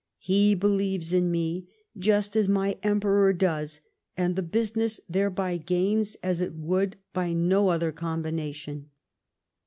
He 0.17 0.55
believes 0.55 1.13
in 1.13 1.29
me 1.29 1.67
just 1.95 2.35
as 2.35 2.47
my 2.49 2.75
Emperor 2.81 3.31
does, 3.33 3.81
and 4.17 4.35
the 4.35 4.41
business 4.41 4.99
thereby 5.07 5.57
gains 5.57 6.15
as 6.23 6.41
it 6.41 6.55
would 6.55 6.95
by 7.13 7.33
no 7.33 7.67
other 7.67 7.91
combination." 7.91 8.89